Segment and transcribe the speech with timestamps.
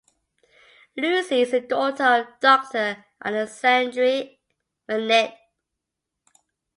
[0.97, 4.31] Lucie is the daughter of Doctor Alexandre
[4.87, 5.37] Manette.